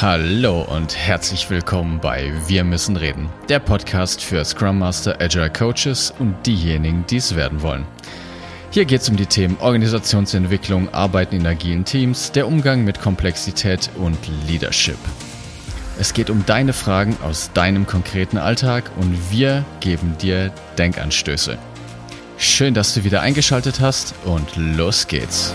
[0.00, 6.14] Hallo und herzlich willkommen bei Wir müssen reden, der Podcast für Scrum Master, Agile Coaches
[6.20, 7.84] und diejenigen, die es werden wollen.
[8.70, 13.90] Hier geht es um die Themen Organisationsentwicklung, Arbeiten in agilen Teams, der Umgang mit Komplexität
[13.96, 14.16] und
[14.46, 14.98] Leadership.
[15.98, 21.58] Es geht um deine Fragen aus deinem konkreten Alltag und wir geben dir Denkanstöße.
[22.36, 25.52] Schön, dass du wieder eingeschaltet hast und los geht's.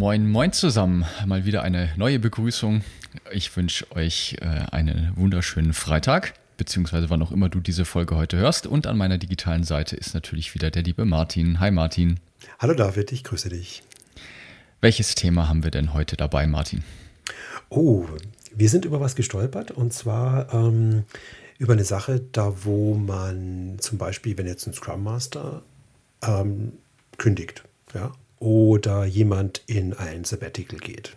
[0.00, 1.04] Moin, moin zusammen.
[1.26, 2.82] Mal wieder eine neue Begrüßung.
[3.32, 8.38] Ich wünsche euch äh, einen wunderschönen Freitag, beziehungsweise wann auch immer du diese Folge heute
[8.38, 8.66] hörst.
[8.66, 11.60] Und an meiner digitalen Seite ist natürlich wieder der liebe Martin.
[11.60, 12.18] Hi Martin.
[12.58, 13.82] Hallo David, ich grüße dich.
[14.80, 16.82] Welches Thema haben wir denn heute dabei, Martin?
[17.68, 18.06] Oh,
[18.54, 21.04] wir sind über was gestolpert und zwar ähm,
[21.58, 25.60] über eine Sache, da wo man zum Beispiel, wenn jetzt ein Scrum Master
[26.22, 26.72] ähm,
[27.18, 31.16] kündigt, ja, oder jemand in ein Sabbatical geht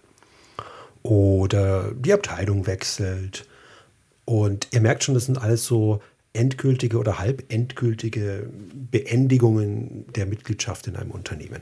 [1.03, 3.45] oder die Abteilung wechselt.
[4.25, 8.49] Und ihr merkt schon, das sind alles so endgültige oder halb endgültige
[8.91, 11.61] Beendigungen der Mitgliedschaft in einem Unternehmen.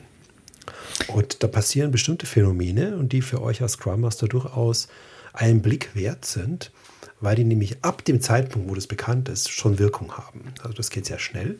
[1.07, 4.87] Und da passieren bestimmte Phänomene und die für euch als Scrum Master durchaus
[5.33, 6.71] einen Blick wert sind,
[7.19, 10.41] weil die nämlich ab dem Zeitpunkt, wo das bekannt ist, schon Wirkung haben.
[10.61, 11.57] Also das geht sehr schnell.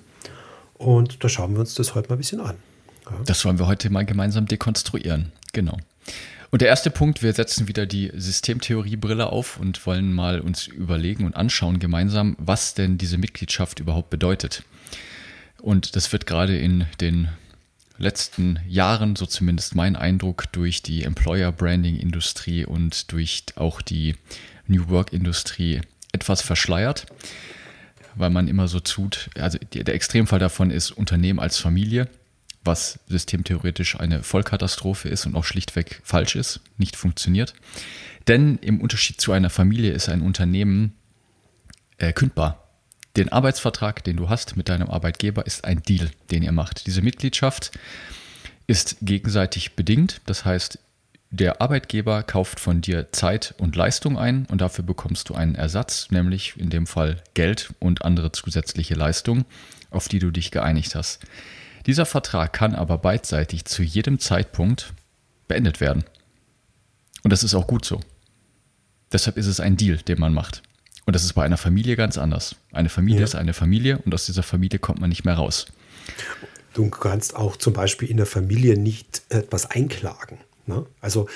[0.76, 2.58] Und da schauen wir uns das heute mal ein bisschen an.
[3.26, 5.32] Das wollen wir heute mal gemeinsam dekonstruieren.
[5.54, 5.78] Genau.
[6.52, 11.26] Und der erste Punkt, wir setzen wieder die Systemtheoriebrille auf und wollen mal uns überlegen
[11.26, 14.64] und anschauen gemeinsam, was denn diese Mitgliedschaft überhaupt bedeutet.
[15.62, 17.30] Und das wird gerade in den
[17.98, 24.16] letzten Jahren, so zumindest mein Eindruck, durch die Employer Branding Industrie und durch auch die
[24.68, 25.80] New Work Industrie
[26.12, 27.06] etwas verschleiert,
[28.16, 32.10] weil man immer so tut, also der Extremfall davon ist Unternehmen als Familie
[32.64, 37.54] was systemtheoretisch eine Vollkatastrophe ist und auch schlichtweg falsch ist, nicht funktioniert.
[38.28, 40.94] Denn im Unterschied zu einer Familie ist ein Unternehmen
[41.98, 42.68] äh, kündbar.
[43.16, 46.88] Den Arbeitsvertrag, den du hast mit deinem Arbeitgeber, ist ein Deal, den ihr macht.
[46.88, 47.72] Diese Mitgliedschaft
[48.68, 50.22] ist gegenseitig bedingt.
[50.26, 50.80] Das heißt,
[51.30, 56.12] der Arbeitgeber kauft von dir Zeit und Leistung ein und dafür bekommst du einen Ersatz,
[56.12, 59.46] nämlich in dem Fall Geld und andere zusätzliche Leistungen,
[59.92, 61.20] auf die du dich geeinigt hast.
[61.86, 64.94] Dieser Vertrag kann aber beidseitig zu jedem Zeitpunkt
[65.48, 66.04] beendet werden.
[67.24, 68.00] Und das ist auch gut so.
[69.12, 70.64] Deshalb ist es ein Deal, den man macht.
[71.06, 72.56] Und das ist bei einer Familie ganz anders.
[72.72, 73.26] Eine Familie ja.
[73.26, 75.68] ist eine Familie und aus dieser Familie kommt man nicht mehr raus.
[76.74, 80.38] Du kannst auch zum Beispiel in der Familie nicht etwas einklagen.
[80.68, 80.86] Ne?
[81.02, 81.28] Also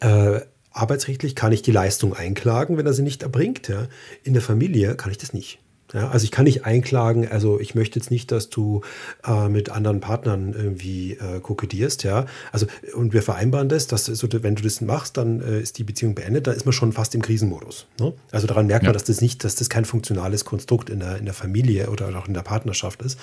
[0.00, 3.68] äh, arbeitsrechtlich kann ich die Leistung einklagen, wenn er sie nicht erbringt.
[3.68, 3.88] Ja?
[4.22, 5.58] In der Familie kann ich das nicht.
[5.94, 8.80] Ja, also ich kann nicht einklagen, also ich möchte jetzt nicht, dass du
[9.24, 12.26] äh, mit anderen Partnern irgendwie äh, kokedierst, ja.
[12.50, 15.84] Also und wir vereinbaren das, dass so, wenn du das machst, dann äh, ist die
[15.84, 17.86] Beziehung beendet, dann ist man schon fast im Krisenmodus.
[18.00, 18.12] Ne?
[18.32, 18.88] Also daran merkt ja.
[18.88, 22.08] man, dass das nicht, dass das kein funktionales Konstrukt in der, in der Familie oder
[22.18, 23.18] auch in der Partnerschaft ist.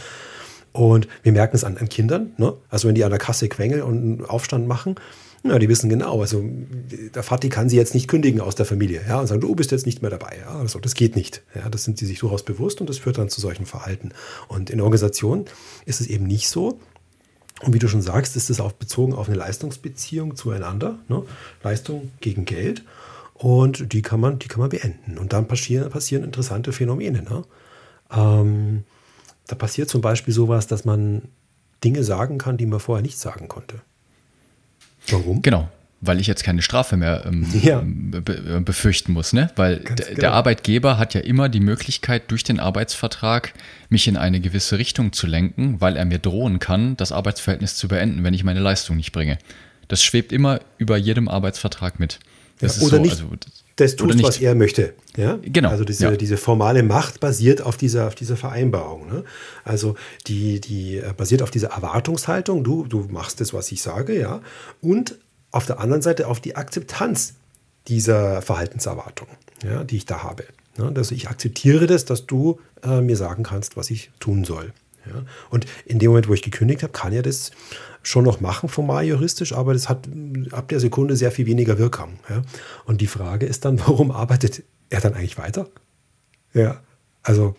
[0.72, 2.54] Und wir merken es an, an Kindern, ne?
[2.70, 4.96] Also wenn die an der Kasse quengeln und einen Aufstand machen,
[5.44, 6.22] ja, die wissen genau.
[6.22, 9.56] Also der Vati kann sie jetzt nicht kündigen aus der Familie ja, und sagen, du
[9.56, 10.38] bist jetzt nicht mehr dabei.
[10.40, 11.42] Ja, also das geht nicht.
[11.56, 14.12] Ja, das sind sie sich durchaus bewusst und das führt dann zu solchen Verhalten.
[14.48, 15.46] Und in Organisationen
[15.86, 16.80] ist es eben nicht so.
[17.62, 21.00] Und wie du schon sagst, ist es auch bezogen auf eine Leistungsbeziehung zueinander.
[21.08, 21.24] Ne?
[21.64, 22.84] Leistung gegen Geld.
[23.34, 25.18] Und die kann man, die kann man beenden.
[25.18, 27.24] Und dann passieren, passieren interessante Phänomene.
[27.24, 27.44] Ne?
[28.12, 28.84] Ähm,
[29.48, 31.24] da passiert zum Beispiel sowas, dass man
[31.84, 33.82] Dinge sagen kann, die man vorher nicht sagen konnte.
[35.08, 35.42] Warum?
[35.42, 35.70] Genau,
[36.02, 37.82] weil ich jetzt keine Strafe mehr ähm, ja.
[37.84, 39.52] be befürchten muss, ne?
[39.56, 40.20] Weil genau.
[40.20, 43.54] der Arbeitgeber hat ja immer die Möglichkeit, durch den Arbeitsvertrag
[43.90, 47.88] mich in eine gewisse Richtung zu lenken, weil er mir drohen kann, das Arbeitsverhältnis zu
[47.88, 49.38] beenden, wenn ich meine Leistung nicht bringe.
[49.88, 52.20] Das schwebt immer über jedem Arbeitsvertrag mit.
[52.62, 53.26] Ja, oder so, nicht also,
[53.76, 54.26] das tust, nicht.
[54.26, 54.94] was er möchte.
[55.18, 55.40] Ja?
[55.42, 55.70] Genau.
[55.70, 56.16] Also diese, ja.
[56.16, 59.08] diese formale Macht basiert auf dieser, auf dieser Vereinbarung.
[59.08, 59.24] Ne?
[59.64, 59.96] Also
[60.28, 64.42] die, die äh, basiert auf dieser Erwartungshaltung, du, du machst das, was ich sage, ja.
[64.82, 65.18] Und
[65.52, 67.34] auf der anderen Seite auf die Akzeptanz
[67.88, 69.28] dieser Verhaltenserwartung,
[69.64, 70.46] ja, die ich da habe.
[70.78, 74.74] Ja, also ich akzeptiere das, dass du äh, mir sagen kannst, was ich tun soll.
[75.06, 75.24] Ja?
[75.50, 77.52] Und in dem Moment, wo ich gekündigt habe, kann ja das
[78.04, 80.08] schon noch machen, formal juristisch, aber das hat
[80.52, 82.20] ab der Sekunde sehr viel weniger Wirkung.
[82.30, 82.42] Ja?
[82.86, 85.68] Und die Frage ist dann, warum arbeitet er dann eigentlich weiter?
[86.54, 86.82] Ja,
[87.24, 87.56] also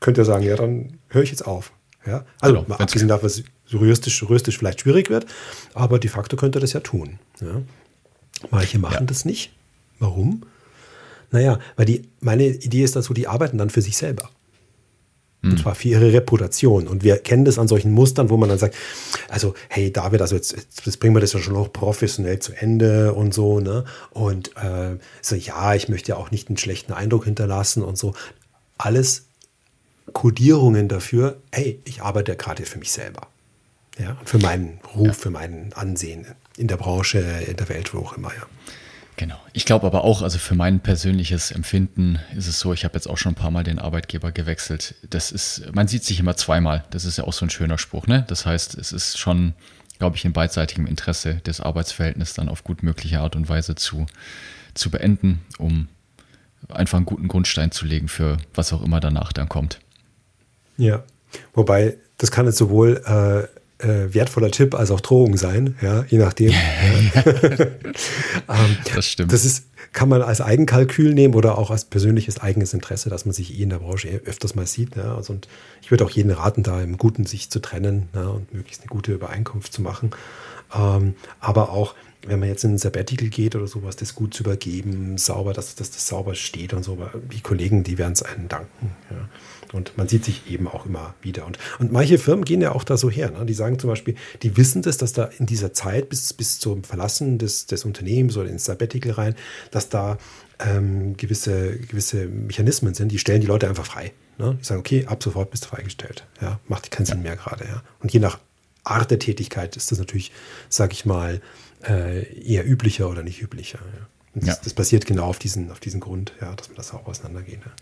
[0.00, 1.72] könnt ihr sagen, ja, dann höre ich jetzt auf.
[2.06, 2.24] Ja?
[2.40, 5.26] Also genau, mal abgesehen davon, dass es juristisch, juristisch vielleicht schwierig wird,
[5.74, 7.18] aber de facto könnte er das ja tun.
[7.40, 7.62] Ja?
[8.50, 9.06] Manche machen ja.
[9.06, 9.52] das nicht.
[9.98, 10.42] Warum?
[11.30, 14.30] Naja, weil die, meine Idee ist dazu, die arbeiten dann für sich selber.
[15.48, 15.62] Und hm.
[15.62, 16.86] zwar für ihre Reputation.
[16.88, 18.76] Und wir kennen das an solchen Mustern, wo man dann sagt,
[19.28, 23.14] also, hey David, also jetzt, jetzt bringen wir das ja schon noch professionell zu Ende
[23.14, 23.84] und so, ne?
[24.10, 28.14] Und äh, so, ja, ich möchte ja auch nicht einen schlechten Eindruck hinterlassen und so.
[28.76, 29.26] Alles
[30.12, 33.28] Kodierungen dafür, hey, ich arbeite ja gerade für mich selber.
[33.98, 35.12] Ja, für meinen Ruf, ja.
[35.12, 38.46] für mein Ansehen in der Branche, in der Welt, wo auch immer, ja.
[39.18, 39.40] Genau.
[39.52, 43.08] Ich glaube aber auch, also für mein persönliches Empfinden ist es so, ich habe jetzt
[43.08, 44.94] auch schon ein paar Mal den Arbeitgeber gewechselt.
[45.10, 46.84] Das ist, man sieht sich immer zweimal.
[46.90, 48.24] Das ist ja auch so ein schöner Spruch, ne?
[48.28, 49.54] Das heißt, es ist schon,
[49.98, 54.06] glaube ich, in beidseitigem Interesse, das Arbeitsverhältnis dann auf gut mögliche Art und Weise zu,
[54.74, 55.88] zu beenden, um
[56.68, 59.80] einfach einen guten Grundstein zu legen für was auch immer danach dann kommt.
[60.76, 61.02] Ja,
[61.54, 66.18] wobei das kann jetzt sowohl äh, äh, wertvoller Tipp als auch Drohung sein, ja, je
[66.18, 66.50] nachdem.
[67.14, 69.32] ähm, das stimmt.
[69.32, 73.32] Das ist, kann man als Eigenkalkül nehmen oder auch als persönliches eigenes Interesse, dass man
[73.32, 74.96] sich eh in der Branche öfters mal sieht.
[74.96, 75.14] Ja.
[75.14, 75.48] Also und
[75.82, 78.88] ich würde auch jeden raten, da im Guten sich zu trennen ja, und möglichst eine
[78.88, 80.10] gute Übereinkunft zu machen.
[80.74, 81.94] Ähm, aber auch,
[82.26, 85.76] wenn man jetzt in ein Sabbatical geht oder sowas, das gut zu übergeben, sauber, dass,
[85.76, 86.98] dass das sauber steht und so.
[87.32, 88.90] Die Kollegen, die werden es einen danken.
[89.10, 89.28] Ja.
[89.72, 91.46] Und man sieht sich eben auch immer wieder.
[91.46, 93.30] Und, und manche Firmen gehen ja auch da so her.
[93.30, 93.44] Ne?
[93.46, 96.84] Die sagen zum Beispiel, die wissen das, dass da in dieser Zeit bis, bis zum
[96.84, 99.34] Verlassen des, des Unternehmens oder ins Sabbatical rein,
[99.70, 100.18] dass da
[100.58, 104.12] ähm, gewisse, gewisse Mechanismen sind, die stellen die Leute einfach frei.
[104.38, 104.56] Ne?
[104.60, 106.26] Die sagen, okay, ab sofort bist du freigestellt.
[106.40, 106.58] Ja?
[106.66, 107.64] Macht keinen Sinn mehr gerade.
[107.64, 107.82] Ja?
[108.00, 108.38] Und je nach
[108.84, 110.32] Art der Tätigkeit ist das natürlich,
[110.68, 111.40] sage ich mal,
[111.86, 113.78] äh, eher üblicher oder nicht üblicher.
[113.78, 114.06] Ja?
[114.34, 114.56] Das, ja.
[114.62, 117.60] das, basiert genau auf diesen, auf diesen Grund, ja, dass man das auch auseinandergehen.
[117.64, 117.72] Ja.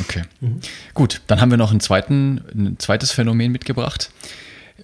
[0.00, 0.22] Okay.
[0.40, 0.60] Mhm.
[0.94, 4.10] Gut, dann haben wir noch einen zweiten, ein zweites Phänomen mitgebracht,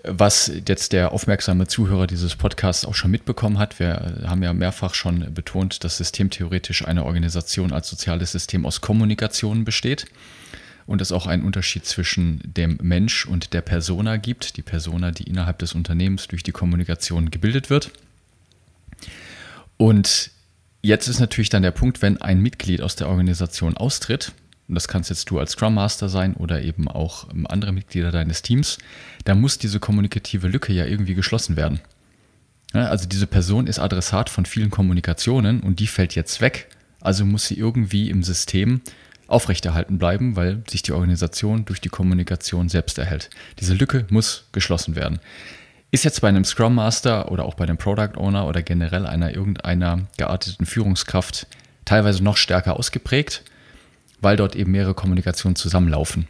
[0.04, 3.78] was jetzt der aufmerksame Zuhörer dieses Podcasts auch schon mitbekommen hat.
[3.78, 9.64] Wir haben ja mehrfach schon betont, dass systemtheoretisch eine Organisation als soziales System aus Kommunikation
[9.64, 10.06] besteht
[10.86, 14.56] und es auch einen Unterschied zwischen dem Mensch und der Persona gibt.
[14.56, 17.92] Die Persona, die innerhalb des Unternehmens durch die Kommunikation gebildet wird.
[19.76, 20.30] Und
[20.84, 24.32] Jetzt ist natürlich dann der Punkt, wenn ein Mitglied aus der Organisation austritt,
[24.66, 28.10] und das kannst jetzt du als Scrum Master sein oder eben auch ähm, andere Mitglieder
[28.10, 28.78] deines Teams,
[29.24, 31.80] da muss diese kommunikative Lücke ja irgendwie geschlossen werden.
[32.72, 36.68] Also diese Person ist Adressat von vielen Kommunikationen und die fällt jetzt weg.
[37.00, 38.80] Also muss sie irgendwie im System
[39.28, 43.30] aufrechterhalten bleiben, weil sich die Organisation durch die Kommunikation selbst erhält.
[43.60, 45.20] Diese Lücke muss geschlossen werden.
[45.92, 49.34] Ist jetzt bei einem Scrum Master oder auch bei einem Product Owner oder generell einer
[49.34, 51.46] irgendeiner gearteten Führungskraft
[51.84, 53.42] teilweise noch stärker ausgeprägt,
[54.22, 56.28] weil dort eben mehrere Kommunikationen zusammenlaufen.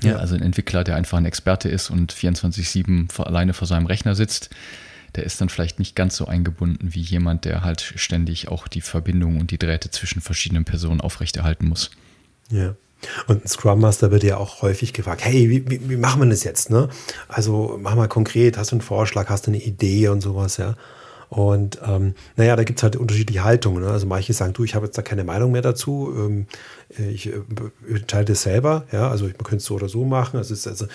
[0.00, 0.16] Ja.
[0.16, 4.50] also ein Entwickler, der einfach ein Experte ist und 24-7 alleine vor seinem Rechner sitzt,
[5.14, 8.80] der ist dann vielleicht nicht ganz so eingebunden wie jemand, der halt ständig auch die
[8.80, 11.90] Verbindung und die Drähte zwischen verschiedenen Personen aufrechterhalten muss.
[12.48, 12.74] Ja.
[13.26, 16.28] Und ein Scrum Master wird ja auch häufig gefragt, hey, wie, wie, wie machen wir
[16.28, 16.70] das jetzt?
[16.70, 16.88] Ne?
[17.28, 20.74] Also mach mal konkret, hast du einen Vorschlag, hast du eine Idee und sowas, ja.
[21.32, 23.82] Und ähm, naja, da gibt es halt unterschiedliche Haltungen.
[23.82, 23.90] Ne?
[23.90, 26.46] Also manche sagen, du, ich habe jetzt da keine Meinung mehr dazu, ähm,
[26.90, 27.40] ich äh,
[27.88, 30.36] entscheide es selber, ja, also man könnte es so oder so machen.
[30.36, 30.88] Also, ist, also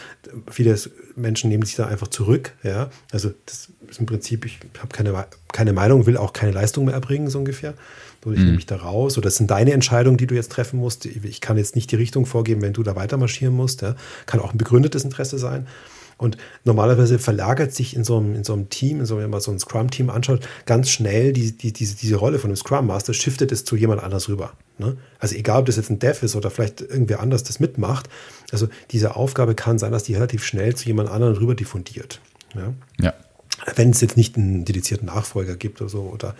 [0.51, 0.75] viele
[1.15, 2.91] Menschen nehmen sich da einfach zurück, ja.
[3.11, 6.93] Also das ist im Prinzip, ich habe keine, keine Meinung, will auch keine Leistung mehr
[6.93, 7.73] erbringen, so ungefähr.
[8.31, 8.45] Ich mhm.
[8.45, 9.17] nehme mich da raus.
[9.17, 11.05] Oder das sind deine Entscheidungen, die du jetzt treffen musst.
[11.05, 13.81] Ich kann jetzt nicht die Richtung vorgeben, wenn du da weiter marschieren musst.
[13.81, 13.95] Ja.
[14.25, 15.67] Kann auch ein begründetes Interesse sein.
[16.17, 19.39] Und normalerweise verlagert sich in so einem, in so einem Team, in so, wenn man
[19.39, 23.13] so ein Scrum-Team anschaut, ganz schnell die, die, diese, diese Rolle von einem Scrum Master,
[23.13, 24.53] shiftet es zu jemand anders rüber.
[24.79, 24.97] Ne?
[25.19, 28.09] Also egal, ob das jetzt ein Dev ist oder vielleicht irgendwer anders das mitmacht.
[28.51, 32.19] Also diese Aufgabe kann sein, dass die relativ schnell zu jemand anderem rüber diffundiert.
[32.55, 32.73] Ja.
[32.99, 33.13] ja.
[33.75, 36.35] Wenn es jetzt nicht einen dedizierten Nachfolger gibt oder so oder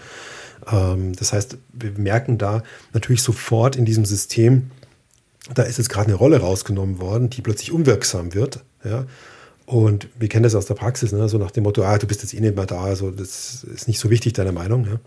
[0.66, 4.72] das heißt, wir merken da natürlich sofort in diesem System,
[5.54, 8.64] da ist jetzt gerade eine Rolle rausgenommen worden, die plötzlich unwirksam wird.
[8.84, 9.06] Ja?
[9.66, 11.28] Und wir kennen das aus der Praxis, ne?
[11.30, 13.88] so nach dem Motto, ah, du bist jetzt eh nicht mehr da, also das ist
[13.88, 14.86] nicht so wichtig, deine Meinung.
[14.86, 15.00] Ja?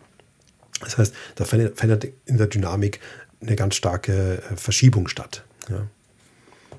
[0.80, 3.00] Das heißt, da findet in der Dynamik
[3.40, 5.44] eine ganz starke äh, Verschiebung statt.
[5.68, 5.86] Ja.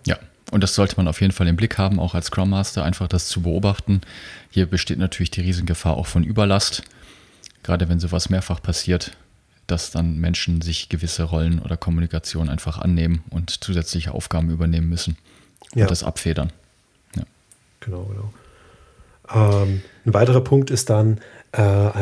[0.06, 0.20] ja.
[0.52, 3.08] Und das sollte man auf jeden Fall im Blick haben, auch als Scrum Master, einfach
[3.08, 4.02] das zu beobachten.
[4.50, 6.84] Hier besteht natürlich die Riesengefahr auch von Überlast
[7.64, 9.18] gerade wenn sowas mehrfach passiert,
[9.68, 15.18] dass dann Menschen sich gewisse Rollen oder Kommunikation einfach annehmen und zusätzliche Aufgaben übernehmen müssen
[15.74, 16.52] und das abfedern.
[17.16, 17.24] Ja.
[17.80, 18.34] Genau, genau.
[19.34, 21.20] Ähm, ein weiterer Punkt ist dann,
[21.54, 21.62] äh,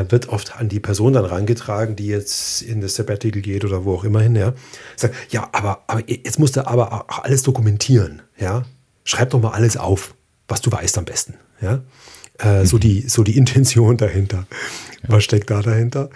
[0.10, 3.96] wird oft an die Person dann rangetragen, die jetzt in das Sabbatical geht oder wo
[3.96, 4.54] auch immer hin, ja.
[4.96, 8.64] Sagt, ja, aber, aber jetzt musst du aber auch alles dokumentieren, ja.
[9.04, 10.14] Schreib doch mal alles auf,
[10.48, 11.82] was du weißt am besten, ja.
[12.40, 14.48] Äh, so, die, so die Intention dahinter.
[15.08, 16.10] Was steckt da dahinter?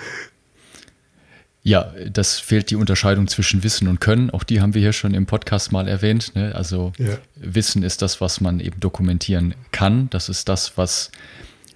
[1.65, 4.30] Ja, das fehlt die Unterscheidung zwischen Wissen und Können.
[4.30, 6.36] Auch die haben wir hier schon im Podcast mal erwähnt.
[6.36, 6.53] Ne?
[6.53, 7.18] Also ja.
[7.36, 10.10] Wissen ist das, was man eben dokumentieren kann.
[10.10, 11.10] Das ist das, was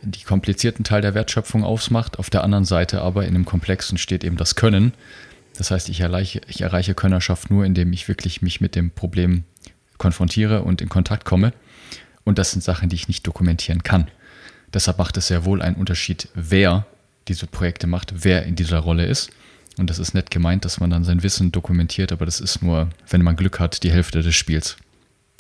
[0.02, 2.20] die komplizierten Teil der Wertschöpfung ausmacht.
[2.20, 4.94] Auf der anderen Seite aber in dem Komplexen steht eben das Können.
[5.58, 9.46] Das heißt, ich erreiche, ich erreiche Könnerschaft nur, indem ich wirklich mich mit dem Problem
[9.98, 11.54] konfrontiere und in Kontakt komme.
[12.26, 14.10] Und das sind Sachen, die ich nicht dokumentieren kann.
[14.74, 16.86] Deshalb macht es sehr wohl einen Unterschied, wer
[17.28, 19.30] diese Projekte macht, wer in dieser Rolle ist.
[19.78, 22.90] Und das ist nett gemeint, dass man dann sein Wissen dokumentiert, aber das ist nur,
[23.10, 24.78] wenn man Glück hat, die Hälfte des Spiels.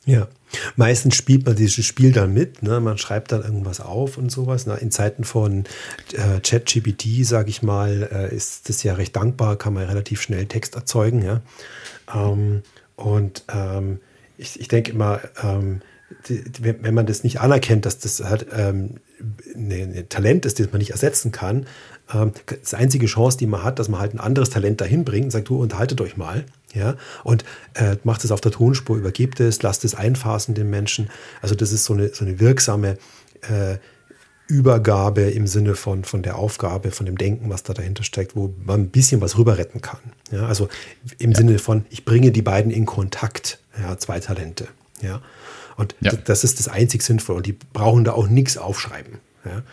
[0.06, 0.30] Ja,
[0.78, 2.80] meistens spielt man dieses Spiel dann mit, ne?
[2.80, 4.66] man schreibt dann irgendwas auf und sowas.
[4.66, 4.76] Ne?
[4.76, 5.66] In Zeiten von
[6.14, 10.46] äh, ChatGPT, sage ich mal, äh, ist das ja recht dankbar, kann man relativ schnell
[10.46, 11.24] Text erzeugen.
[11.24, 11.42] Ja?
[12.14, 12.62] Ähm,
[12.96, 14.00] und ähm,
[14.38, 15.82] ich, ich denke immer, ähm,
[16.30, 19.02] die, wenn man das nicht anerkennt, dass das halt ähm,
[19.56, 21.66] ein Talent ist, das man nicht ersetzen kann,
[22.14, 25.26] ähm, das einzige Chance, die man hat, dass man halt ein anderes Talent dahin bringt
[25.26, 26.46] und sagt, du unterhaltet euch mal.
[26.74, 27.46] Ja, und
[27.76, 31.10] äh, macht es auf der Tonspur, übergebt es, lasst es einphasen den Menschen.
[31.42, 32.98] Also das ist so eine, so eine wirksame
[33.42, 33.78] äh,
[34.48, 38.54] Übergabe im Sinne von, von der Aufgabe, von dem Denken, was da dahinter steckt, wo
[38.64, 40.00] man ein bisschen was rüber retten kann.
[40.32, 40.70] Ja, also
[41.18, 41.38] im ja.
[41.38, 44.68] Sinne von, ich bringe die beiden in Kontakt, ja, zwei Talente.
[45.02, 45.22] Ja,
[45.78, 46.12] und ja.
[46.12, 47.38] das ist das einzig Sinnvolle.
[47.38, 49.20] Und die brauchen da auch nichts aufschreiben.
[49.46, 49.64] Ja?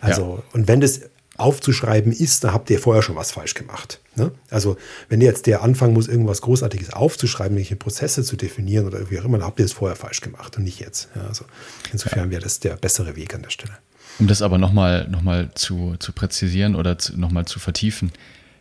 [0.00, 1.02] Also, und wenn das
[1.40, 4.00] aufzuschreiben ist, dann habt ihr vorher schon was falsch gemacht.
[4.14, 4.30] Ne?
[4.50, 4.76] Also
[5.08, 9.24] wenn jetzt der anfangen muss, irgendwas Großartiges aufzuschreiben, irgendwelche Prozesse zu definieren oder wie auch
[9.24, 11.08] immer, dann habt ihr es vorher falsch gemacht und nicht jetzt.
[11.14, 11.46] Ja, also
[11.92, 12.30] insofern ja.
[12.30, 13.72] wäre das der bessere Weg an der Stelle.
[14.18, 18.12] Um das aber nochmal noch mal zu, zu präzisieren oder nochmal zu vertiefen,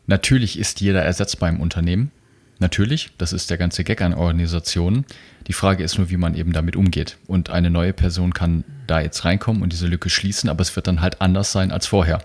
[0.07, 2.11] natürlich ist jeder ersetzbar im Unternehmen.
[2.59, 5.05] Natürlich, das ist der ganze Gag an Organisationen.
[5.47, 7.17] Die Frage ist nur, wie man eben damit umgeht.
[7.25, 10.87] Und eine neue Person kann da jetzt reinkommen und diese Lücke schließen, aber es wird
[10.87, 12.21] dann halt anders sein als vorher.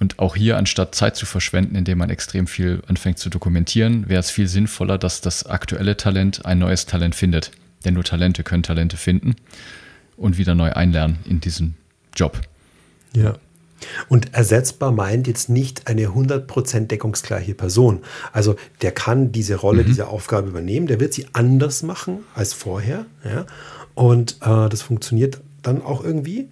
[0.00, 4.20] Und auch hier, anstatt Zeit zu verschwenden, indem man extrem viel anfängt zu dokumentieren, wäre
[4.20, 7.52] es viel sinnvoller, dass das aktuelle Talent ein neues Talent findet.
[7.84, 9.36] Denn nur Talente können Talente finden
[10.16, 11.74] und wieder neu einlernen in diesem
[12.16, 12.40] Job.
[13.14, 13.36] Ja.
[14.08, 18.00] Und ersetzbar meint jetzt nicht eine 100% deckungsgleiche Person.
[18.32, 19.86] Also der kann diese Rolle, mhm.
[19.86, 23.06] diese Aufgabe übernehmen, der wird sie anders machen als vorher.
[23.24, 23.46] Ja?
[23.94, 26.48] Und äh, das funktioniert dann auch irgendwie.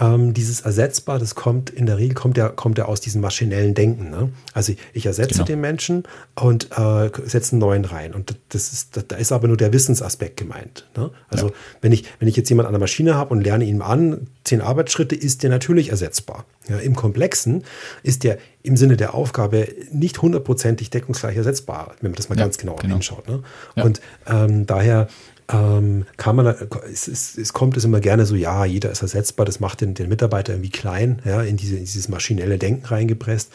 [0.00, 3.74] Ähm, dieses ersetzbar, das kommt in der Regel kommt ja, kommt ja aus diesem maschinellen
[3.74, 4.10] Denken.
[4.10, 4.30] Ne?
[4.52, 5.44] Also ich, ersetze genau.
[5.46, 6.04] den Menschen
[6.36, 8.14] und äh, setze einen neuen rein.
[8.14, 10.86] Und das ist, da ist aber nur der Wissensaspekt gemeint.
[10.96, 11.10] Ne?
[11.28, 11.52] Also ja.
[11.80, 14.60] wenn, ich, wenn ich jetzt jemanden an der Maschine habe und lerne ihn an, zehn
[14.60, 16.44] Arbeitsschritte, ist der natürlich ersetzbar.
[16.68, 17.64] Ja, Im Komplexen
[18.02, 22.44] ist der im Sinne der Aufgabe nicht hundertprozentig deckungsgleich ersetzbar, wenn man das mal ja,
[22.44, 22.94] ganz genau, genau.
[22.94, 23.26] hinschaut.
[23.26, 23.42] Ne?
[23.76, 25.08] Und ähm, daher
[25.50, 26.46] ähm, kann man,
[26.92, 29.94] es, es, es, kommt es immer gerne so, ja, jeder ist ersetzbar, das macht den,
[29.94, 33.50] den Mitarbeiter irgendwie klein, ja, in, diese, in dieses maschinelle Denken reingepresst.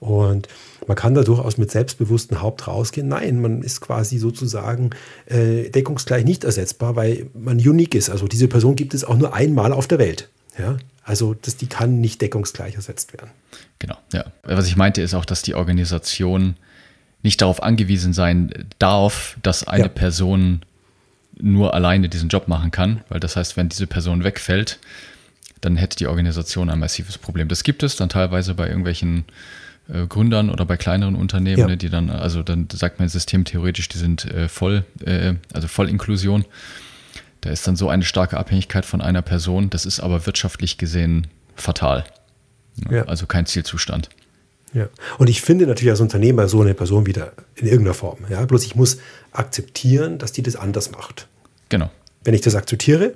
[0.00, 0.48] Und
[0.86, 3.08] man kann da durchaus mit selbstbewusstem Haupt rausgehen.
[3.08, 4.90] Nein, man ist quasi sozusagen
[5.26, 8.08] äh, deckungsgleich nicht ersetzbar, weil man unique ist.
[8.08, 10.28] Also diese Person gibt es auch nur einmal auf der Welt.
[10.56, 10.76] Ja?
[11.02, 13.30] Also das, die kann nicht deckungsgleich ersetzt werden.
[13.80, 14.24] Genau, ja.
[14.44, 16.56] Was ich meinte, ist auch, dass die Organisation
[17.22, 19.88] nicht darauf angewiesen sein darf, dass eine ja.
[19.88, 20.62] Person
[21.40, 24.78] nur alleine diesen Job machen kann, weil das heißt, wenn diese Person wegfällt,
[25.60, 27.48] dann hätte die Organisation ein massives Problem.
[27.48, 29.24] Das gibt es dann teilweise bei irgendwelchen
[29.92, 31.66] äh, Gründern oder bei kleineren Unternehmen, ja.
[31.66, 35.88] ne, die dann, also dann sagt man systemtheoretisch, die sind äh, voll, äh, also voll
[35.88, 36.44] Inklusion.
[37.40, 41.28] Da ist dann so eine starke Abhängigkeit von einer Person, das ist aber wirtschaftlich gesehen
[41.54, 42.04] fatal.
[42.90, 43.04] Ja.
[43.04, 44.08] Also kein Zielzustand.
[44.74, 48.18] Ja, und ich finde natürlich als Unternehmer so eine Person wieder in irgendeiner Form.
[48.28, 48.98] Ja, bloß ich muss
[49.32, 51.26] akzeptieren, dass die das anders macht.
[51.68, 51.90] Genau.
[52.24, 53.14] Wenn ich das akzeptiere,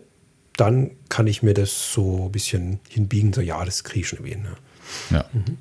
[0.57, 4.25] dann kann ich mir das so ein bisschen hinbiegen, so ja, das kriege ich schon
[4.25, 4.37] irgendwie.
[4.37, 4.55] Ne?
[5.11, 5.25] Ja.
[5.33, 5.59] Mhm.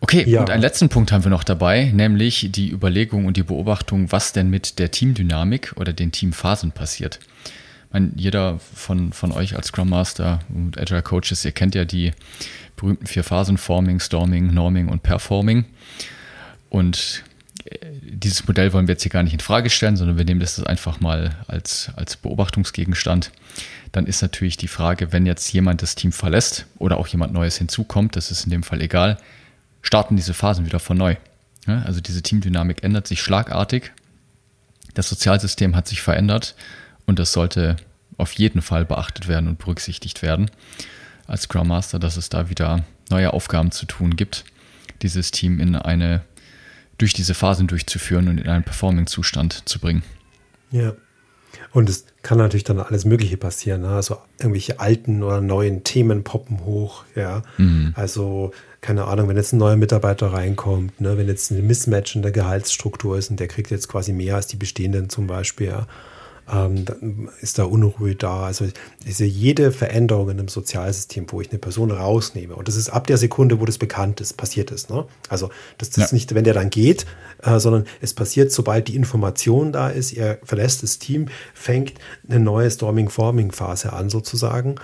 [0.00, 0.40] Okay, ja.
[0.40, 4.32] und einen letzten Punkt haben wir noch dabei, nämlich die Überlegung und die Beobachtung, was
[4.32, 7.18] denn mit der Teamdynamik oder den Teamphasen passiert.
[7.88, 11.84] Ich meine, jeder von, von euch als Scrum Master und Agile Coaches, ihr kennt ja
[11.84, 12.12] die
[12.78, 15.66] berühmten vier Phasen, Forming, Storming, Norming und Performing.
[16.70, 17.24] Und
[17.64, 20.40] äh, dieses Modell wollen wir jetzt hier gar nicht in Frage stellen, sondern wir nehmen
[20.40, 23.30] das einfach mal als, als Beobachtungsgegenstand.
[23.92, 27.56] Dann ist natürlich die Frage, wenn jetzt jemand das Team verlässt oder auch jemand Neues
[27.56, 29.18] hinzukommt, das ist in dem Fall egal,
[29.82, 31.16] starten diese Phasen wieder von neu.
[31.66, 33.92] Also diese Teamdynamik ändert sich schlagartig.
[34.94, 36.54] Das Sozialsystem hat sich verändert
[37.06, 37.76] und das sollte
[38.16, 40.50] auf jeden Fall beachtet werden und berücksichtigt werden
[41.28, 44.44] als Scrum Master, dass es da wieder neue Aufgaben zu tun gibt,
[45.02, 46.22] dieses Team in eine,
[46.96, 50.02] durch diese Phasen durchzuführen und in einen Performing-Zustand zu bringen.
[50.72, 50.94] Ja.
[51.72, 53.82] Und es kann natürlich dann alles Mögliche passieren.
[53.82, 53.88] Ne?
[53.88, 57.04] Also irgendwelche alten oder neuen Themen poppen hoch.
[57.14, 57.92] Ja, mhm.
[57.96, 61.16] also keine Ahnung, wenn jetzt ein neuer Mitarbeiter reinkommt, ne?
[61.16, 64.46] wenn jetzt ein Mismatch in der Gehaltsstruktur ist und der kriegt jetzt quasi mehr als
[64.46, 65.68] die bestehenden zum Beispiel.
[65.68, 65.86] Ja?
[66.50, 68.44] Ähm, dann ist da Unruhe da.
[68.44, 68.66] Also
[69.04, 72.54] ich sehe jede Veränderung in einem Sozialsystem, wo ich eine Person rausnehme.
[72.54, 74.90] Und das ist ab der Sekunde, wo das bekannt ist, passiert ist.
[74.90, 75.06] Ne?
[75.28, 76.04] Also das, das ja.
[76.06, 77.06] ist nicht, wenn der dann geht,
[77.42, 81.94] äh, sondern es passiert, sobald die Information da ist, er verlässt das Team, fängt
[82.28, 84.76] eine neue Storming-Forming-Phase an sozusagen.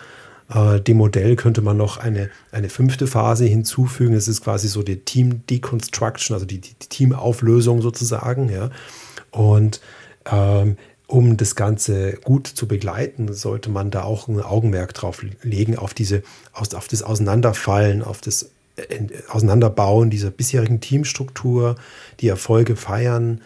[0.53, 4.15] Äh, dem Modell könnte man noch eine, eine fünfte Phase hinzufügen.
[4.15, 8.51] Das ist quasi so die Team Deconstruction, also die, die, die Teamauflösung sozusagen.
[8.51, 8.71] Ja.
[9.31, 9.81] Und
[10.31, 10.77] ähm,
[11.07, 15.95] um das Ganze gut zu begleiten, sollte man da auch ein Augenmerk drauf legen, auf,
[15.95, 21.77] diese, auf das Auseinanderfallen, auf das äh, Auseinanderbauen dieser bisherigen Teamstruktur,
[22.21, 23.43] die Erfolge feiern,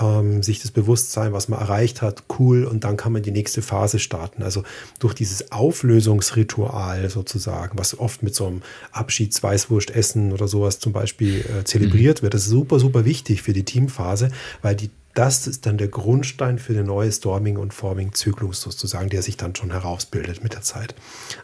[0.00, 3.62] ähm, sich das Bewusstsein, was man erreicht hat, cool, und dann kann man die nächste
[3.62, 4.42] Phase starten.
[4.42, 4.64] Also
[4.98, 11.64] durch dieses Auflösungsritual sozusagen, was oft mit so einem Abschiedsweißwurstessen oder sowas zum Beispiel äh,
[11.64, 12.22] zelebriert mhm.
[12.24, 15.88] wird, das ist super, super wichtig für die Teamphase, weil die das ist dann der
[15.88, 20.60] Grundstein für den neuen Storming- und Forming-Zyklus sozusagen, der sich dann schon herausbildet mit der
[20.60, 20.94] Zeit.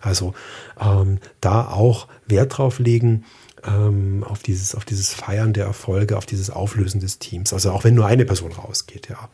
[0.02, 0.34] Also
[0.78, 3.24] ähm, da auch Wert drauf legen,
[3.64, 7.54] ähm, auf, dieses, auf dieses Feiern der Erfolge, auf dieses Auflösen des Teams.
[7.54, 9.30] Also auch wenn nur eine Person rausgeht, ja.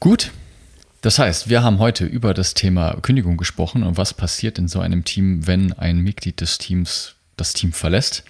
[0.00, 0.32] Gut.
[1.02, 4.80] Das heißt, wir haben heute über das Thema Kündigung gesprochen und was passiert in so
[4.80, 8.24] einem Team, wenn ein Mitglied des Teams das Team verlässt.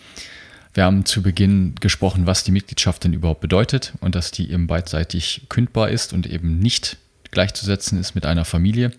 [0.76, 4.66] Wir haben zu Beginn gesprochen, was die Mitgliedschaft denn überhaupt bedeutet und dass die eben
[4.66, 6.98] beidseitig kündbar ist und eben nicht
[7.30, 8.92] gleichzusetzen ist mit einer Familie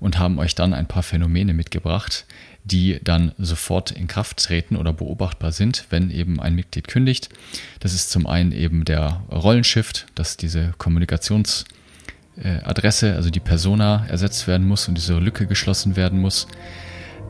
[0.00, 2.26] und haben euch dann ein paar Phänomene mitgebracht,
[2.64, 7.28] die dann sofort in Kraft treten oder beobachtbar sind, wenn eben ein Mitglied kündigt.
[7.78, 14.66] Das ist zum einen eben der Rollenshift, dass diese Kommunikationsadresse, also die Persona ersetzt werden
[14.66, 16.48] muss und diese Lücke geschlossen werden muss,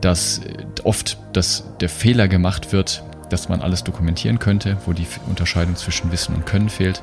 [0.01, 0.41] dass
[0.83, 6.11] oft dass der Fehler gemacht wird, dass man alles dokumentieren könnte, wo die Unterscheidung zwischen
[6.11, 7.01] Wissen und Können fehlt.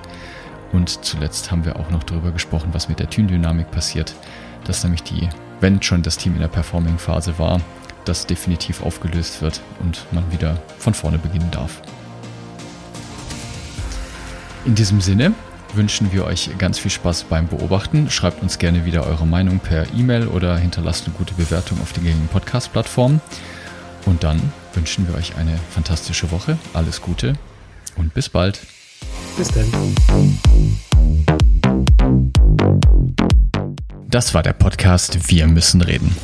[0.73, 4.15] Und zuletzt haben wir auch noch darüber gesprochen, was mit der Teamdynamik passiert,
[4.65, 5.29] dass nämlich die,
[5.61, 7.61] wenn schon das Team in der Performing-Phase war,
[8.05, 11.81] das definitiv aufgelöst wird und man wieder von vorne beginnen darf.
[14.65, 15.33] In diesem Sinne
[15.75, 18.11] wünschen wir euch ganz viel Spaß beim Beobachten.
[18.11, 22.05] Schreibt uns gerne wieder eure Meinung per E-Mail oder hinterlasst eine gute Bewertung auf den
[22.05, 23.21] gängigen Podcast-Plattformen.
[24.07, 24.41] Und dann
[24.77, 26.59] wünschen wir euch eine fantastische Woche.
[26.73, 27.35] Alles Gute
[27.97, 28.61] und bis bald.
[29.37, 29.67] Bis dann.
[34.09, 36.15] Das war der Podcast Wir müssen reden.